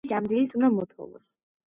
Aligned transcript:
ვიცი, 0.03 0.13
ამ 0.19 0.29
დილით 0.29 0.55
უნდა 0.59 0.71
მოთოვოს, 0.77 1.29